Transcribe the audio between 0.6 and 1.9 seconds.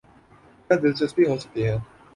کیا دلچسپی ہوسکتی ہے۔